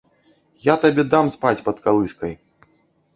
Я 0.67 0.75
табе 0.85 1.03
дам 1.11 1.29
спаць 1.35 1.63
пад 1.67 1.77
калыскай! 1.85 2.33